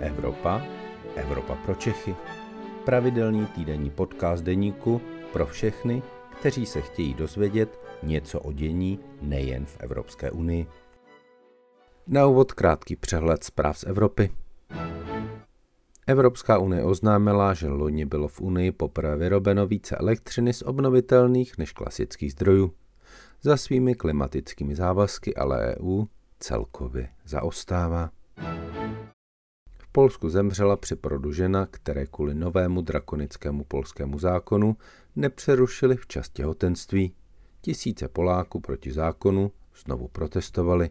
[0.00, 0.62] Evropa,
[1.16, 2.16] Evropa pro Čechy.
[2.84, 5.00] Pravidelný týdenní podcast deníku
[5.32, 6.02] pro všechny,
[6.40, 10.66] kteří se chtějí dozvědět něco o dění nejen v Evropské unii.
[12.06, 14.30] Na úvod krátký přehled zpráv z Evropy.
[16.06, 21.72] Evropská unie oznámila, že loni bylo v Unii poprvé vyrobeno více elektřiny z obnovitelných než
[21.72, 22.72] klasických zdrojů.
[23.42, 26.04] Za svými klimatickými závazky ale EU
[26.38, 28.10] celkově zaostává.
[29.92, 34.76] Polsku zemřela při porodu žena, které kvůli novému drakonickému polskému zákonu
[35.16, 37.14] nepřerušili včas těhotenství.
[37.60, 39.52] Tisíce Poláků proti zákonu
[39.84, 40.90] znovu protestovali.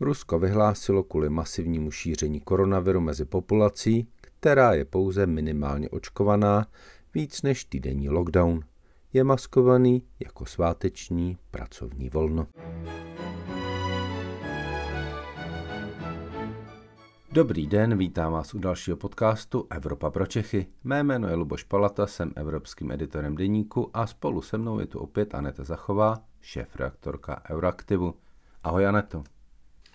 [0.00, 6.66] Rusko vyhlásilo kvůli masivnímu šíření koronaviru mezi populací, která je pouze minimálně očkovaná,
[7.14, 8.60] víc než týdenní lockdown.
[9.12, 12.46] Je maskovaný jako sváteční pracovní volno.
[17.32, 20.66] Dobrý den, vítám vás u dalšího podcastu Evropa pro Čechy.
[20.84, 24.98] Mé jméno je Luboš Palata, jsem evropským editorem deníku a spolu se mnou je tu
[24.98, 28.14] opět Aneta Zachová, šéf-reaktorka Euraktivu.
[28.64, 29.24] Ahoj Aneto.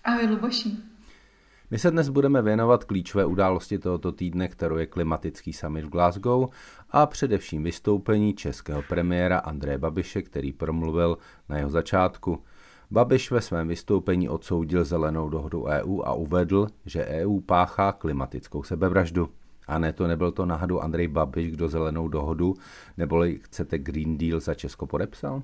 [0.04, 0.76] Ahoj Luboši.
[1.70, 6.48] My se dnes budeme věnovat klíčové události tohoto týdne, kterou je klimatický summit v Glasgow
[6.90, 12.44] a především vystoupení českého premiéra Andreje Babiše, který promluvil na jeho začátku.
[12.90, 19.28] Babiš ve svém vystoupení odsoudil zelenou dohodu EU a uvedl, že EU páchá klimatickou sebevraždu.
[19.66, 22.54] A ne to nebyl to náhodou Andrej Babiš, kdo zelenou dohodu,
[22.96, 25.42] neboli chcete Green Deal za Česko podepsal?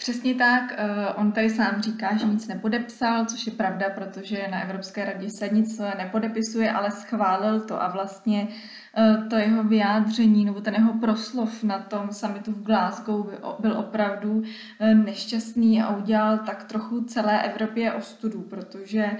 [0.00, 4.62] Přesně tak, eh, on tady sám říká, že nic nepodepsal, což je pravda, protože na
[4.62, 8.48] Evropské radě se nic nepodepisuje, ale schválil to a vlastně
[8.96, 14.42] eh, to jeho vyjádření nebo ten jeho proslov na tom summitu v Glasgow byl opravdu
[14.80, 19.10] eh, nešťastný a udělal tak trochu celé Evropě ostudu, protože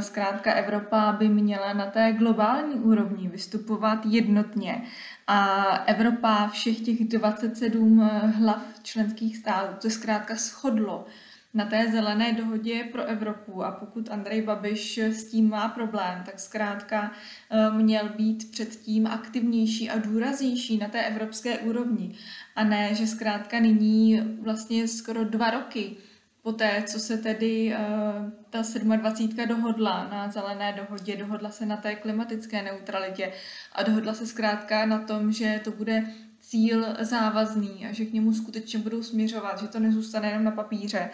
[0.00, 4.82] Zkrátka Evropa by měla na té globální úrovni vystupovat jednotně.
[5.26, 7.98] A Evropa, všech těch 27
[8.38, 11.06] hlav členských států, to zkrátka shodlo
[11.54, 13.64] na té zelené dohodě pro Evropu.
[13.64, 17.12] A pokud Andrej Babiš s tím má problém, tak zkrátka
[17.50, 22.14] eh, měl být předtím aktivnější a důraznější na té evropské úrovni.
[22.56, 25.96] A ne, že zkrátka nyní vlastně skoro dva roky
[26.42, 28.62] Poté, co se tedy uh, ta
[28.94, 29.48] 27.
[29.48, 33.32] dohodla na zelené dohodě, dohodla se na té klimatické neutralitě
[33.72, 36.06] a dohodla se zkrátka na tom, že to bude
[36.40, 41.10] cíl závazný a že k němu skutečně budou směřovat, že to nezůstane jenom na papíře,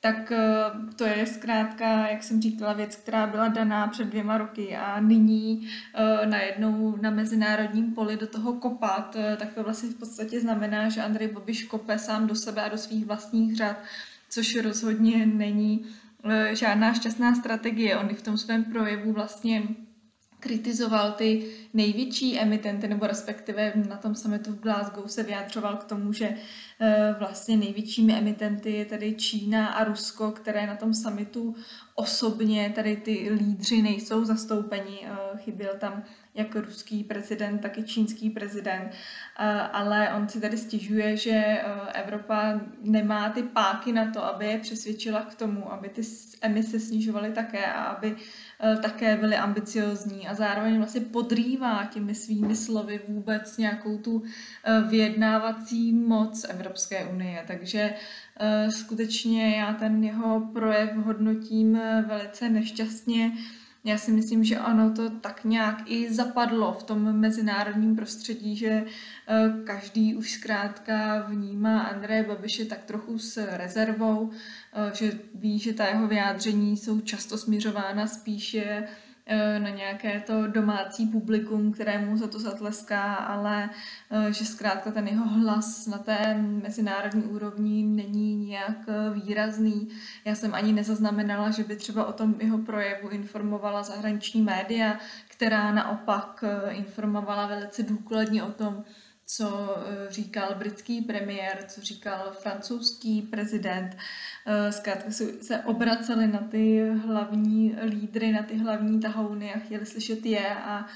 [0.00, 4.76] tak uh, to je zkrátka, jak jsem říkala, věc, která byla daná před dvěma roky
[4.76, 10.40] a nyní uh, najednou na mezinárodním poli do toho kopat, tak to vlastně v podstatě
[10.40, 13.76] znamená, že Andrej Babiš kope sám do sebe a do svých vlastních řad
[14.30, 15.86] což rozhodně není
[16.24, 17.98] eh, žádná šťastná strategie.
[17.98, 19.62] On v tom svém projevu vlastně
[20.40, 26.12] kritizoval ty největší emitenty, nebo respektive na tom summitu v Glasgow se vyjádřoval k tomu,
[26.12, 26.34] že
[26.80, 31.54] eh, vlastně největšími emitenty je tady Čína a Rusko, které na tom summitu
[31.94, 35.00] osobně tady ty lídři nejsou zastoupeni.
[35.04, 36.02] Eh, chyběl tam
[36.34, 38.90] jak ruský prezident, tak i čínský prezident.
[39.72, 41.64] Ale on si tady stěžuje, že e,
[41.94, 46.02] Evropa nemá ty páky na to, aby je přesvědčila k tomu, aby ty
[46.40, 48.16] emise snižovaly také a aby
[48.60, 54.22] e, také byly ambiciozní a zároveň vlastně podrývá těmi svými slovy vůbec nějakou tu
[54.88, 57.44] vyjednávací moc Evropské unie.
[57.46, 57.94] Takže
[58.68, 63.32] skutečně já ten jeho projev hodnotím velice nešťastně.
[63.84, 68.68] Já si myslím, že ono to tak nějak i zapadlo v tom mezinárodním prostředí, že
[68.68, 68.84] eh,
[69.64, 75.86] každý už zkrátka vnímá Andreje Babiše tak trochu s rezervou, eh, že ví, že ta
[75.86, 78.88] jeho vyjádření jsou často směřována spíše
[79.58, 83.70] na nějaké to domácí publikum, kterému za to zatleská, ale
[84.10, 89.88] eh, že zkrátka ten jeho hlas na té mezinárodní úrovni není nějak eh, výrazný.
[90.24, 94.98] Já jsem ani nezaznamenala, že by třeba o tom jeho projevu informovala zahraniční média,
[95.28, 98.84] která naopak informovala velice důkladně o tom,
[99.36, 103.96] co eh, říkal britský premiér, co říkal francouzský prezident.
[104.46, 105.10] Eh, zkrátka
[105.40, 110.86] se obraceli na ty hlavní lídry, na ty hlavní tahouny a chtěli slyšet je a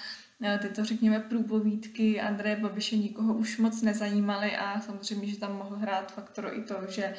[0.42, 5.76] eh, tyto, řekněme, průpovídky Andreje Babiše nikoho už moc nezajímaly a samozřejmě, že tam mohl
[5.76, 7.14] hrát faktor i to, že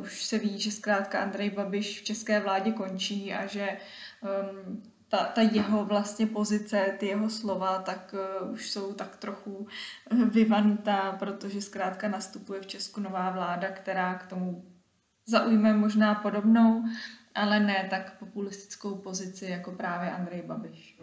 [0.00, 3.76] už se ví, že zkrátka Andrej Babiš v české vládě končí a že
[4.22, 4.82] um,
[5.12, 9.66] ta, ta jeho vlastně pozice, ty jeho slova, tak uh, už jsou tak trochu
[10.10, 14.64] eh, vyvanutá, protože zkrátka nastupuje v Česku nová vláda, která k tomu
[15.26, 16.84] zaujme možná podobnou
[17.34, 20.98] ale ne tak populistickou pozici jako právě Andrej Babiš.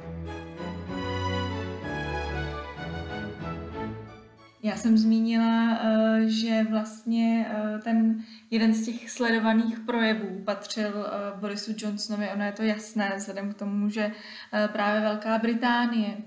[4.64, 11.40] Já jsem zmínila, eh, že vlastně eh, ten jeden z těch sledovaných projevů patřil eh,
[11.40, 12.30] Borisu Johnsonovi.
[12.34, 14.12] Ono je to jasné, vzhledem k tomu, že
[14.72, 16.18] právě Velká Británie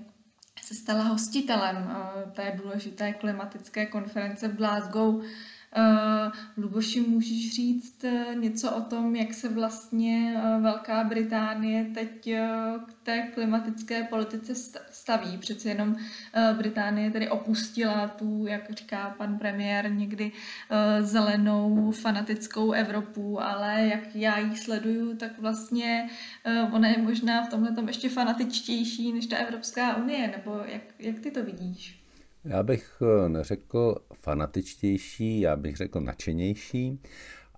[0.61, 1.95] se stala hostitelem
[2.31, 5.23] té důležité klimatické konference v Glasgow
[5.77, 12.29] Uh, Luboši, můžeš říct uh, něco o tom, jak se vlastně uh, Velká Británie teď
[12.85, 14.55] k té klimatické politice
[14.91, 15.37] staví?
[15.37, 15.95] Přece jenom
[16.57, 20.31] Británie tedy opustila tu, jak říká pan premiér, někdy
[21.01, 26.09] zelenou fanatickou Evropu, ale jak já ji sleduju, tak vlastně
[26.71, 31.19] ona je možná v tomhle tom ještě fanatičtější než ta Evropská unie, nebo jak, jak
[31.19, 32.02] ty to vidíš?
[32.45, 36.99] Já bych eh, neřekl fanatičtější, já bych řekl nadšenější,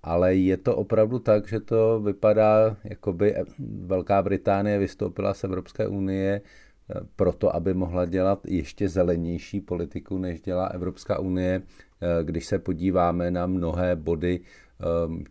[0.03, 3.35] ale je to opravdu tak, že to vypadá, jako by
[3.85, 10.41] Velká Británie vystoupila z Evropské unie eh, proto, aby mohla dělat ještě zelenější politiku, než
[10.41, 11.61] dělá Evropská unie.
[12.01, 14.39] Eh, když se podíváme na mnohé body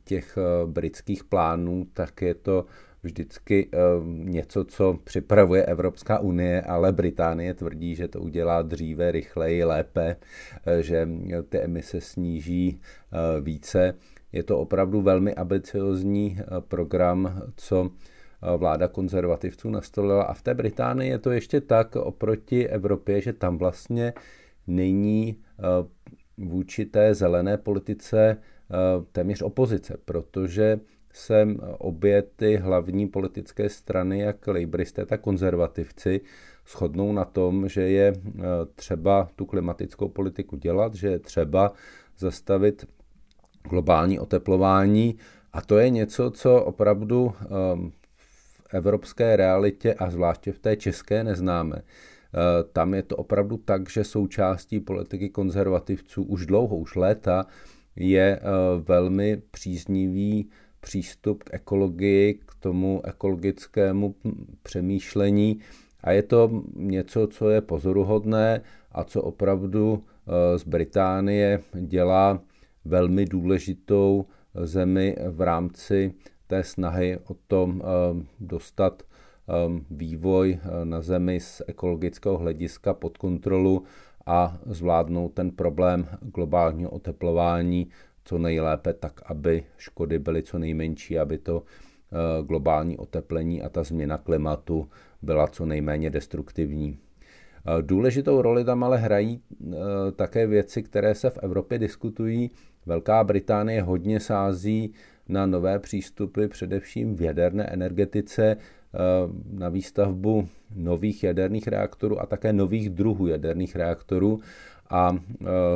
[0.05, 2.67] těch britských plánů, tak je to
[3.05, 9.65] vždycky ehm, něco, co připravuje Evropská unie, ale Británie tvrdí, že to udělá dříve, rychleji,
[9.65, 10.17] lépe,
[10.67, 11.09] eh, že
[11.49, 13.95] ty emise sníží eh, více.
[14.33, 17.91] Je to opravdu velmi ambiciozní eh, program, co
[18.57, 20.25] vláda konzervativců nastolila.
[20.25, 24.13] A v té Británii je to ještě tak oproti Evropě, že tam vlastně
[24.67, 25.39] není
[26.39, 28.37] vůči té zelené politice
[29.13, 30.81] téměř opozice, protože
[31.15, 31.47] se
[31.79, 36.21] obě ty hlavní politické strany, jak lejbristé, tak konzervativci,
[36.67, 38.13] shodnou na tom, že je e,
[38.75, 41.73] třeba tu klimatickou politiku dělat, že je třeba
[42.19, 42.89] zastavit
[43.69, 45.17] globální oteplování
[45.53, 47.45] a to je něco, co opravdu e,
[48.17, 51.77] v evropské realitě a zvláště v té české neznáme.
[51.77, 51.83] E,
[52.73, 57.47] tam je to opravdu tak, že součástí politiky konzervativců už dlouho, už léta
[57.97, 58.41] je
[58.87, 60.51] velmi příznivý
[60.85, 64.15] přístup k ekologii, k tomu ekologickému
[64.63, 65.61] přemýšlení.
[66.01, 68.61] A je to něco, co je pozoruhodné
[68.93, 72.41] a co opravdu eh, z Británie dělá
[72.85, 76.15] velmi důležitou zemi v rámci
[76.47, 79.53] té snahy o tom eh, dostat eh,
[79.91, 83.85] vývoj na zemi z ekologického hlediska pod kontrolu
[84.27, 87.89] a zvládnout ten problém globálního oteplování
[88.25, 93.83] co nejlépe, tak aby škody byly co nejmenší, aby to eh, globální oteplení a ta
[93.83, 94.89] změna klimatu
[95.23, 96.99] byla co nejméně destruktivní.
[96.99, 99.77] Eh, důležitou roli tam ale hrají eh,
[100.17, 102.51] také věci, které se v Evropě diskutují.
[102.87, 104.93] Velká Británie hodně sází
[105.29, 108.57] na nové přístupy, především v jaderné energetice,
[109.53, 114.41] na výstavbu nových jaderných reaktorů a také nových druhů jaderných reaktorů.
[114.91, 115.17] A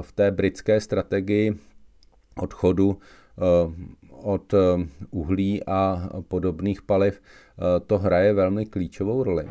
[0.00, 1.54] v té britské strategii
[2.38, 3.42] odchodu eh,
[4.22, 4.58] od eh,
[5.10, 9.48] uhlí a podobných paliv, eh, to hraje velmi klíčovou roli.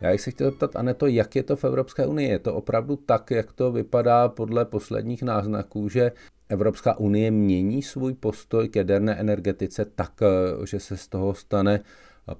[0.00, 2.28] Já bych se chtěl zeptat, Aneto, jak je to v Evropské unii?
[2.28, 6.12] Je to opravdu tak, jak to vypadá podle posledních náznaků, že
[6.48, 10.12] Evropská unie mění svůj postoj k jaderné energetice tak,
[10.64, 11.80] že se z toho stane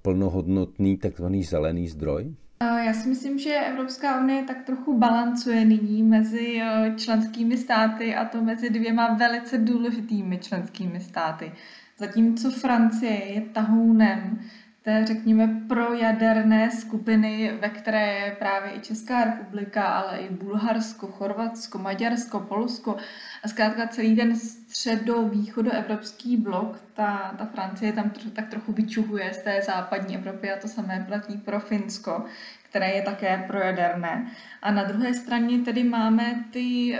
[0.02, 2.34] plnohodnotný takzvaný zelený zdroj?
[2.64, 8.24] Já si myslím, že Evropská unie tak trochu balancuje nyní mezi eh, členskými státy a
[8.24, 11.52] to mezi dvěma velice důležitými členskými státy.
[11.98, 14.40] Zatímco Francie je tahounem
[14.82, 21.78] té, řekněme, projaderné skupiny, ve které je právě i Česká republika, ale i Bulharsko, Chorvatsko,
[21.78, 22.96] Maďarsko, Polsko
[23.44, 29.38] a zkrátka celý ten středo-východoevropský blok, ta, ta Francie tam tro, tak trochu vyčuhuje z
[29.38, 32.24] té západní Evropy a to samé platí pro Finsko,
[32.68, 34.30] které je také projaderné.
[34.62, 36.98] A na druhé straně tedy máme ty uh,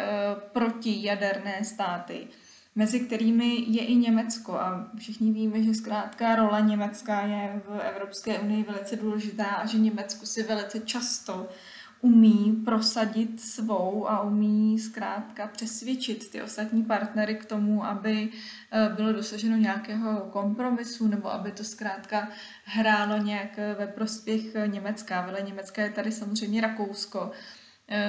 [0.53, 2.27] protijaderné státy,
[2.75, 4.55] mezi kterými je i Německo.
[4.55, 9.79] A všichni víme, že zkrátka rola Německa je v Evropské unii velice důležitá a že
[9.79, 11.49] Německo si velice často
[12.03, 18.29] umí prosadit svou a umí zkrátka přesvědčit ty ostatní partnery k tomu, aby
[18.73, 22.29] eh, bylo dosaženo nějakého kompromisu nebo aby to zkrátka
[22.65, 25.21] hrálo nějak ve prospěch Německa.
[25.27, 27.31] Vele Německa je tady samozřejmě Rakousko,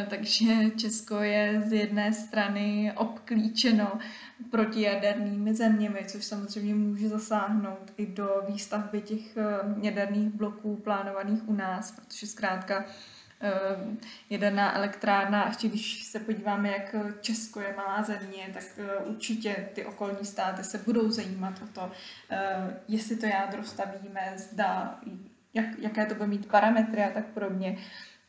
[0.09, 0.45] takže
[0.77, 3.99] Česko je z jedné strany obklíčeno
[4.51, 9.43] protijadernými zeměmi, což samozřejmě může zasáhnout i do výstavby těch eh,
[9.81, 12.85] jaderných bloků plánovaných u nás, protože zkrátka
[14.29, 18.63] jedená elektrárna, ještě když se podíváme, jak Česko je malá země, tak
[19.05, 21.91] určitě ty okolní státy se budou zajímat o to,
[22.87, 24.99] jestli to jádro stavíme, zda,
[25.53, 27.77] jak, jaké to bude mít parametry a tak podobně.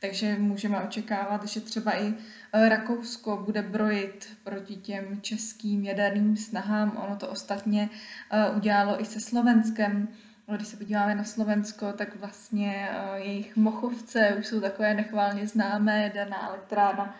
[0.02, 2.14] Takže můžeme očekávat, že třeba i
[2.52, 6.96] e, Rakousko bude brojit proti těm českým jaderným snahám.
[7.04, 7.90] Ono to ostatně
[8.30, 10.08] e, udělalo i se Slovenskem.
[10.56, 16.02] Když se podíváme na Slovensko, tak vlastně e, jejich mochovce už jsou takové nechválně známé,
[16.02, 17.16] jaderná elektrárna,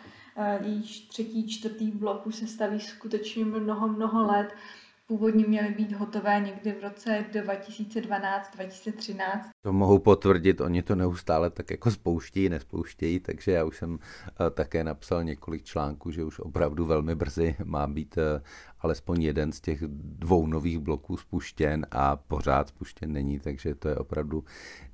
[0.60, 4.54] jejich třetí, čtvrtý blok už se staví skutečně mnoho, mnoho let
[5.06, 9.40] původně měly být hotové někdy v roce 2012-2013.
[9.62, 14.50] To mohu potvrdit, oni to neustále tak jako spouštějí, nespouštějí, takže já už jsem eh,
[14.50, 18.42] také napsal několik článků, že už opravdu velmi brzy má být eh,
[18.80, 23.96] alespoň jeden z těch dvou nových bloků spuštěn a pořád spuštěn není, takže to je
[23.96, 24.44] opravdu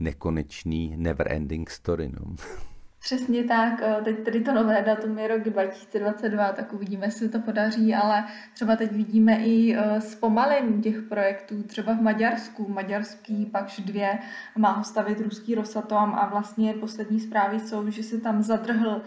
[0.01, 2.09] nekonečný never ending story.
[2.09, 2.37] No.
[3.09, 7.39] Přesně tak, eh, teď tedy to nové datum je rok 2022, tak uvidíme, jestli to
[7.39, 8.25] podaří, ale
[8.55, 14.19] třeba teď vidíme i eh, zpomalení těch projektů, třeba v Maďarsku, maďarský Pakš 2
[14.57, 19.03] má ho stavit ruský Rosatom a vlastně poslední zprávy jsou, že se tam zadrhl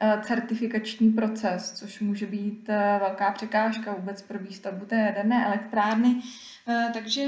[0.00, 2.68] eh, certifikační proces, což může být
[3.00, 6.20] velká překážka vůbec pro výstavbu té jaderné elektrárny.
[6.92, 7.22] Takže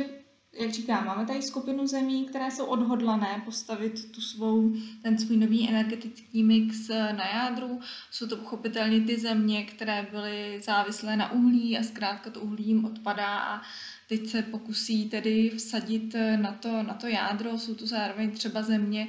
[0.53, 5.69] jak říkám, máme tady skupinu zemí, které jsou odhodlané postavit tu svou, ten svůj nový
[5.69, 7.81] energetický mix na jádru.
[8.11, 12.85] Jsou to pochopitelně ty země, které byly závislé na uhlí a zkrátka to uhlí jim
[12.85, 13.63] odpadá a
[14.09, 17.59] teď se pokusí tedy vsadit na to, na to jádro.
[17.59, 19.09] Jsou to zároveň třeba země,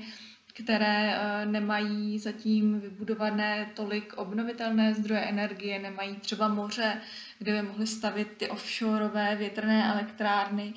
[0.54, 7.02] které eh, nemají zatím vybudované tolik obnovitelné zdroje energie, nemají třeba moře,
[7.38, 10.74] kde by mohly stavit ty offshoreové větrné elektrárny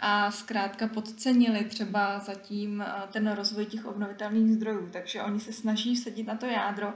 [0.00, 5.96] a zkrátka podcenili třeba zatím eh, ten rozvoj těch obnovitelných zdrojů, takže oni se snaží
[5.96, 6.94] sedit na to jádro.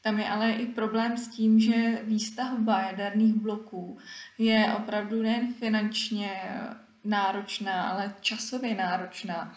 [0.00, 3.98] Tam je ale i problém s tím, že výstavba jaderných bloků
[4.38, 6.42] je opravdu nejen finančně
[7.04, 9.56] náročná, ale časově náročná.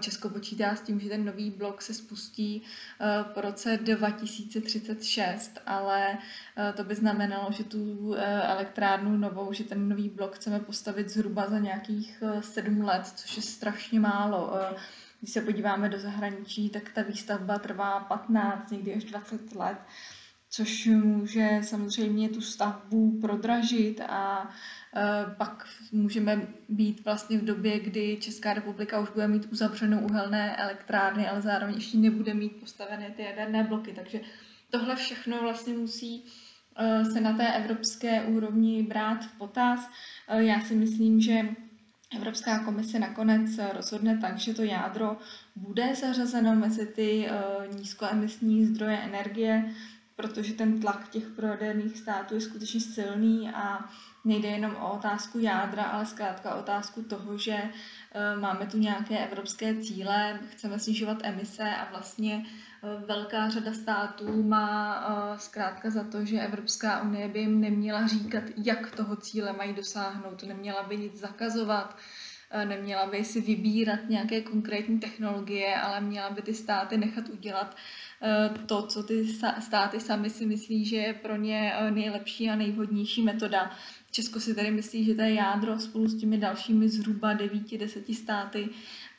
[0.00, 2.62] Česko počítá s tím, že ten nový blok se spustí
[3.00, 6.18] eh, po roce 2036, ale
[6.56, 11.08] eh, to by znamenalo, že tu eh, elektrárnu novou, že ten nový blok chceme postavit
[11.08, 14.52] zhruba za nějakých sedm let, což je strašně málo.
[15.20, 19.78] Když se podíváme do zahraničí, tak ta výstavba trvá 15, někdy až 20 let
[20.54, 24.50] což může samozřejmě tu stavbu prodražit a
[24.96, 30.56] Eh, pak můžeme být vlastně v době, kdy Česká republika už bude mít uzavřenou uhelné
[30.56, 33.92] elektrárny, ale zároveň ještě nebude mít postavené ty jaderné bloky.
[33.92, 34.20] Takže
[34.70, 36.24] tohle všechno vlastně musí
[36.76, 39.90] eh, se na té evropské úrovni brát v potaz.
[40.28, 41.48] Eh, já si myslím, že
[42.16, 45.16] Evropská komise nakonec rozhodne tak, že to jádro
[45.56, 47.28] bude zařazeno mezi ty
[47.76, 49.74] nízkoemisní zdroje energie,
[50.16, 53.90] protože ten tlak těch projaderných států je skutečně silný a
[54.24, 59.18] nejde jenom o otázku jádra, ale zkrátka o otázku toho, že eh, máme tu nějaké
[59.18, 66.04] evropské cíle, chceme snižovat emise a vlastně eh, velká řada států má eh, zkrátka za
[66.04, 70.96] to, že Evropská unie by jim neměla říkat, jak toho cíle mají dosáhnout, neměla by
[70.96, 71.96] nic zakazovat,
[72.64, 77.76] neměla by si vybírat nějaké konkrétní technologie, ale měla by ty státy nechat udělat
[78.66, 79.26] to, co ty
[79.60, 83.70] státy sami si myslí, že je pro ně nejlepší a nejvhodnější metoda.
[84.10, 88.68] Česko si tady myslí, že to je jádro spolu s těmi dalšími zhruba 9-10 státy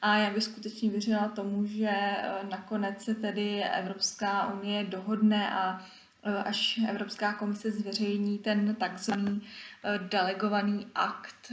[0.01, 5.85] a já bych skutečně věřila tomu, že eh, nakonec se tedy Evropská unie dohodne a
[6.23, 9.41] eh, až Evropská komise zveřejní ten takzvaný
[9.83, 11.51] eh, delegovaný akt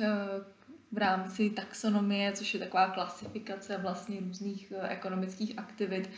[0.93, 6.11] v rámci taxonomie, což je taková klasifikace vlastně různých ekonomických aktivit,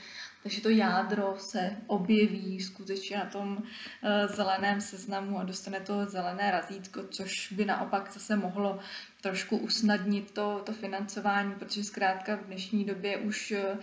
[0.43, 3.63] takže to jádro se objeví skutečně na tom
[4.03, 8.79] eh, zeleném seznamu a dostane to zelené razítko, což by naopak zase mohlo
[9.23, 13.77] trošku usnadnit to, to financování, protože zkrátka v dnešní době už eh,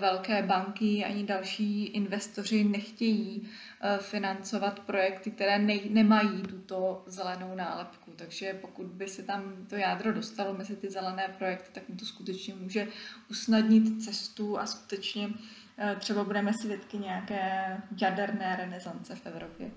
[0.00, 3.48] velké banky ani další investoři nechtějí
[3.80, 8.12] eh, financovat projekty, které ne, nemají tuto zelenou nálepku.
[8.16, 12.06] Takže pokud by se tam to jádro dostalo mezi ty zelené projekty, tak mu to
[12.06, 12.88] skutečně může
[13.30, 15.28] usnadnit cestu a skutečně
[15.98, 19.70] třeba budeme svědky nějaké jaderné renesance v Evropě.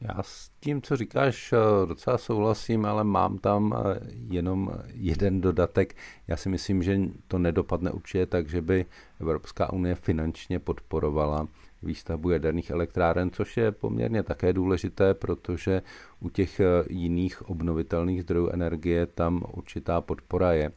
[0.00, 5.96] Já s tím, co říkáš, eh, docela souhlasím, ale mám tam eh, jenom jeden dodatek.
[6.28, 8.86] Já si myslím, že to nedopadne určitě tak, že by
[9.20, 11.48] Evropská unie finančně podporovala
[11.82, 15.82] výstavbu jaderných elektráren, což je poměrně také důležité, protože
[16.20, 20.72] u těch jiných obnovitelných zdrojů energie tam určitá podpora je.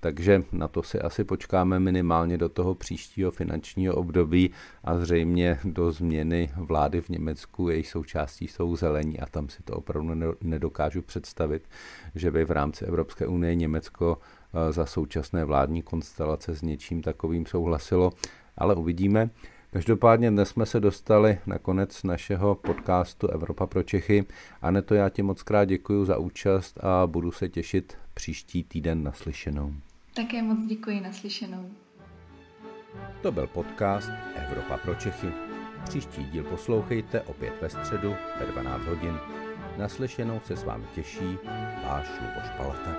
[0.00, 4.50] Takže na to si asi počkáme minimálně do toho příštího finančního období
[4.84, 9.76] a zřejmě do změny vlády v Německu, její součástí jsou zelení a tam si to
[9.76, 11.68] opravdu nedokážu představit,
[12.14, 17.46] že by v rámci Evropské unie Německo eh, za současné vládní konstelace s něčím takovým
[17.46, 18.12] souhlasilo,
[18.56, 19.30] ale uvidíme.
[19.72, 24.26] Každopádně dnes jsme se dostali na konec našeho podcastu Evropa pro Čechy.
[24.62, 29.72] Aneto, já ti moc krát děkuji za účast a budu se těšit příští týden naslyšenou.
[30.14, 31.70] Také moc děkuji naslyšenou.
[33.22, 35.32] To byl podcast Evropa pro Čechy.
[35.84, 39.14] Příští díl poslouchejte opět ve středu ve 12 hodin.
[39.78, 41.38] Naslyšenou se s vámi těší
[41.84, 42.96] váš Luboš Palata.